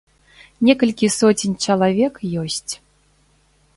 Некалькі 0.69 1.09
соцень 1.17 1.55
чалавек 1.67 2.13
ёсць. 2.45 2.73